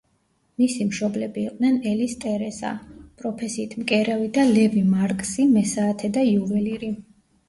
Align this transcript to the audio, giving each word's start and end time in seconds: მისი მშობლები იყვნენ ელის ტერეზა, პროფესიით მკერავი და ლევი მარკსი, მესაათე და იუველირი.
მისი 0.59 0.85
მშობლები 0.85 1.41
იყვნენ 1.49 1.75
ელის 1.89 2.15
ტერეზა, 2.23 2.71
პროფესიით 3.19 3.75
მკერავი 3.81 4.31
და 4.39 4.47
ლევი 4.55 4.81
მარკსი, 4.95 5.45
მესაათე 5.59 6.11
და 6.17 6.25
იუველირი. 6.31 6.91